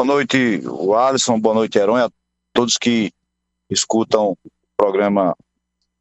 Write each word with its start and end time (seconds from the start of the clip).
Boa 0.00 0.14
noite, 0.14 0.62
o 0.66 0.94
Alisson, 0.94 1.38
boa 1.38 1.54
noite, 1.54 1.76
Heron, 1.76 1.96
a 1.96 2.10
todos 2.54 2.78
que 2.78 3.12
escutam 3.68 4.30
o 4.30 4.38
programa 4.74 5.36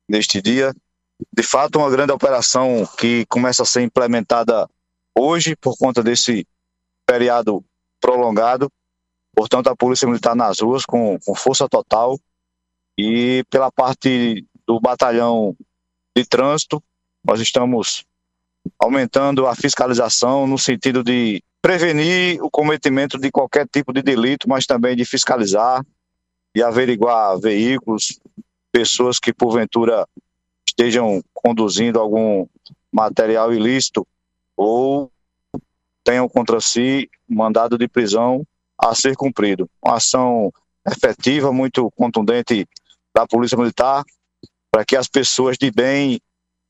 neste 0.07 0.41
dia. 0.41 0.73
De 1.33 1.43
fato, 1.43 1.79
uma 1.79 1.89
grande 1.89 2.13
operação 2.13 2.87
que 2.97 3.25
começa 3.25 3.63
a 3.63 3.65
ser 3.65 3.81
implementada 3.81 4.69
hoje 5.13 5.53
por 5.53 5.77
conta 5.77 6.01
desse 6.01 6.47
feriado 7.09 7.61
prolongado. 7.99 8.71
Portanto, 9.35 9.67
a 9.67 9.75
Polícia 9.75 10.07
Militar 10.07 10.33
nas 10.33 10.61
ruas 10.61 10.85
com, 10.85 11.19
com 11.19 11.35
força 11.35 11.67
total 11.67 12.17
e 12.97 13.43
pela 13.49 13.69
parte 13.69 14.47
do 14.65 14.79
batalhão 14.79 15.53
de 16.15 16.23
trânsito, 16.23 16.81
nós 17.21 17.41
estamos 17.41 18.05
aumentando 18.79 19.45
a 19.45 19.53
fiscalização 19.57 20.47
no 20.47 20.57
sentido 20.57 21.03
de 21.03 21.43
prevenir 21.61 22.41
o 22.41 22.49
cometimento 22.49 23.17
de 23.17 23.31
qualquer 23.31 23.67
tipo 23.67 23.91
de 23.91 24.01
delito, 24.01 24.47
mas 24.47 24.65
também 24.65 24.95
de 24.95 25.05
fiscalizar 25.05 25.85
e 26.55 26.63
averiguar 26.63 27.37
veículos, 27.39 28.19
pessoas 28.71 29.19
que 29.19 29.33
porventura 29.33 30.07
estejam 30.67 31.21
conduzindo 31.33 31.99
algum 31.99 32.47
material 32.91 33.53
ilícito 33.53 34.07
ou 34.55 35.11
tenham 36.03 36.27
contra 36.27 36.59
si 36.61 37.09
mandado 37.27 37.77
de 37.77 37.87
prisão 37.87 38.45
a 38.77 38.95
ser 38.95 39.15
cumprido. 39.15 39.69
Uma 39.83 39.97
ação 39.97 40.51
efetiva, 40.87 41.51
muito 41.51 41.91
contundente 41.91 42.67
da 43.13 43.27
Polícia 43.27 43.57
Militar, 43.57 44.03
para 44.71 44.85
que 44.85 44.95
as 44.95 45.07
pessoas 45.07 45.57
de 45.57 45.69
bem 45.69 46.21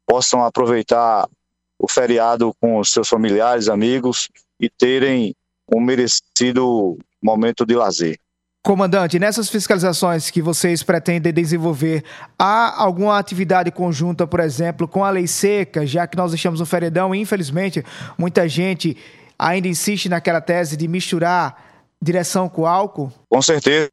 possam 0.05 0.44
aproveitar 0.44 1.30
o 1.77 1.88
feriado 1.88 2.54
com 2.60 2.84
seus 2.84 3.08
familiares, 3.08 3.70
amigos 3.70 4.30
e 4.59 4.70
terem 4.70 5.36
um 5.73 5.80
merecido 5.80 6.98
momento 7.22 7.66
de 7.66 7.76
lazer. 7.76 8.18
Comandante, 8.62 9.18
nessas 9.18 9.49
fiscalizações 9.49 10.30
que 10.30 10.41
vocês 10.41 10.84
pretendem 10.84 11.32
desenvolver, 11.32 12.04
há 12.38 12.84
alguma 12.84 13.18
atividade 13.18 13.71
conjunta, 13.71 14.27
por 14.27 14.41
exemplo, 14.41 14.87
com 14.87 15.04
a 15.04 15.10
lei 15.10 15.27
seca, 15.27 15.87
já 15.87 16.05
que 16.05 16.18
nós 16.18 16.34
estamos 16.34 16.60
no 16.60 16.65
feriadão 16.65 17.15
e, 17.15 17.20
infelizmente, 17.20 17.84
muita 18.18 18.49
gente 18.49 18.98
ainda 19.37 19.68
insiste 19.68 20.10
naquela 20.10 20.41
tese 20.41 20.76
de 20.76 20.87
misturar 20.87 21.87
direção 22.02 22.49
com 22.49 22.65
álcool? 22.65 23.12
Com 23.30 23.41
certeza. 23.41 23.90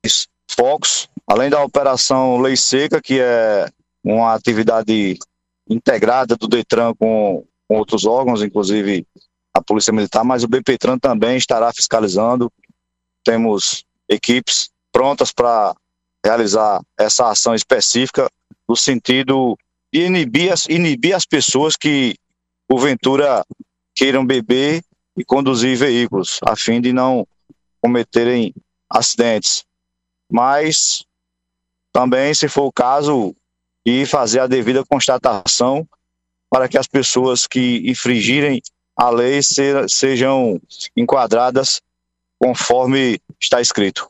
Focos, 0.50 1.08
além 1.26 1.50
da 1.50 1.62
operação 1.62 2.38
Lei 2.38 2.56
Seca, 2.56 3.00
que 3.00 3.20
é 3.20 3.68
uma 4.02 4.34
atividade 4.34 5.18
integrada 5.68 6.36
do 6.36 6.48
Detran 6.48 6.94
com, 6.94 7.44
com 7.68 7.76
outros 7.76 8.04
órgãos, 8.04 8.42
inclusive 8.42 9.06
a 9.56 9.62
Polícia 9.62 9.92
Militar, 9.92 10.22
mas 10.24 10.44
o 10.44 10.48
BPTran 10.48 10.98
também 10.98 11.36
estará 11.36 11.72
fiscalizando. 11.72 12.52
Temos 13.24 13.84
equipes 14.08 14.70
prontas 14.92 15.32
para 15.32 15.74
realizar 16.24 16.80
essa 16.98 17.30
ação 17.30 17.54
específica 17.54 18.30
no 18.68 18.76
sentido 18.76 19.56
de 19.92 20.02
inibir 20.02 20.52
as, 20.52 20.66
inibir 20.66 21.14
as 21.14 21.24
pessoas 21.24 21.76
que, 21.76 22.16
porventura, 22.68 23.44
queiram 23.94 24.26
beber 24.26 24.82
e 25.16 25.24
conduzir 25.24 25.76
veículos, 25.76 26.38
a 26.46 26.54
fim 26.54 26.80
de 26.80 26.92
não 26.92 27.26
cometerem 27.80 28.52
acidentes. 28.90 29.64
Mas 30.30 31.04
também, 31.92 32.34
se 32.34 32.48
for 32.48 32.64
o 32.64 32.72
caso, 32.72 33.34
e 33.86 34.04
fazer 34.04 34.40
a 34.40 34.48
devida 34.48 34.84
constatação 34.84 35.88
para 36.50 36.68
que 36.68 36.76
as 36.76 36.88
pessoas 36.88 37.46
que 37.46 37.88
infringirem 37.88 38.60
a 38.96 39.10
lei 39.10 39.40
sejam 39.88 40.60
enquadradas 40.96 41.82
conforme 42.38 43.20
está 43.40 43.60
escrito. 43.60 44.08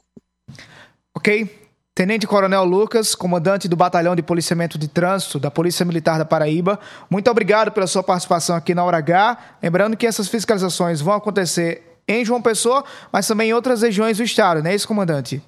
Ok. 1.14 1.64
Tenente 1.94 2.26
Coronel 2.26 2.62
Lucas, 2.62 3.14
comandante 3.14 3.66
do 3.68 3.74
Batalhão 3.74 4.14
de 4.14 4.22
Policiamento 4.22 4.76
de 4.76 4.86
Trânsito 4.86 5.38
da 5.38 5.50
Polícia 5.50 5.82
Militar 5.82 6.18
da 6.18 6.26
Paraíba, 6.26 6.78
muito 7.08 7.30
obrigado 7.30 7.72
pela 7.72 7.86
sua 7.86 8.02
participação 8.02 8.54
aqui 8.54 8.74
na 8.74 8.84
Hora 8.84 8.98
H. 8.98 9.56
Lembrando 9.62 9.96
que 9.96 10.06
essas 10.06 10.28
fiscalizações 10.28 11.00
vão 11.00 11.14
acontecer 11.14 11.98
em 12.06 12.22
João 12.22 12.42
Pessoa, 12.42 12.84
mas 13.10 13.26
também 13.26 13.48
em 13.48 13.54
outras 13.54 13.80
regiões 13.80 14.18
do 14.18 14.22
estado, 14.22 14.62
não 14.62 14.70
é 14.70 14.74
isso, 14.74 14.86
comandante? 14.86 15.42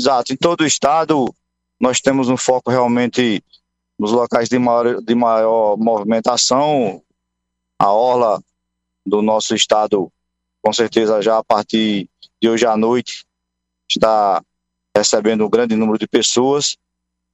Exato. 0.00 0.32
Em 0.32 0.36
todo 0.36 0.62
o 0.62 0.66
estado, 0.66 1.32
nós 1.78 2.00
temos 2.00 2.30
um 2.30 2.36
foco 2.38 2.70
realmente 2.70 3.44
nos 3.98 4.12
locais 4.12 4.48
de 4.48 4.58
maior, 4.58 5.02
de 5.02 5.14
maior 5.14 5.76
movimentação. 5.76 7.02
A 7.78 7.90
orla 7.90 8.42
do 9.04 9.22
nosso 9.22 9.54
estado, 9.54 10.10
com 10.62 10.72
certeza, 10.72 11.22
já 11.22 11.38
a 11.38 11.44
partir 11.44 12.08
de 12.40 12.48
hoje 12.48 12.66
à 12.66 12.76
noite, 12.76 13.24
está 13.88 14.42
recebendo 14.96 15.44
um 15.44 15.50
grande 15.50 15.76
número 15.76 15.98
de 15.98 16.06
pessoas, 16.06 16.76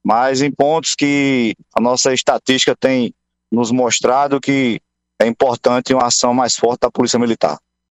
mas 0.03 0.41
em 0.41 0.51
pontos 0.51 0.95
que 0.95 1.55
a 1.73 1.79
nossa 1.79 2.13
estatística 2.13 2.75
tem 2.75 3.13
nos 3.51 3.71
mostrado 3.71 4.41
que 4.41 4.81
é 5.19 5.27
importante 5.27 5.93
uma 5.93 6.07
ação 6.07 6.33
mais 6.33 6.55
forte 6.55 6.81
da 6.81 6.91
Polícia 6.91 7.17
Militar. 7.17 7.57